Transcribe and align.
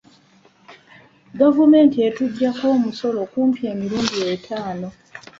Gavumenti 1.39 1.97
etuggyako 2.07 2.65
omusolo 2.75 3.19
kumpi 3.31 3.61
emirundi 3.71 4.17
etaano. 4.33 4.87